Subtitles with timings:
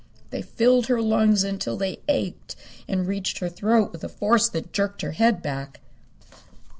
[0.31, 2.55] They filled her lungs until they ached
[2.87, 5.79] and reached her throat with a force that jerked her head back.